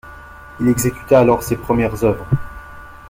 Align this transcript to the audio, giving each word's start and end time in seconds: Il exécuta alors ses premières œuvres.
Il 0.59 0.67
exécuta 0.67 1.19
alors 1.19 1.43
ses 1.43 1.55
premières 1.57 2.03
œuvres. 2.03 2.25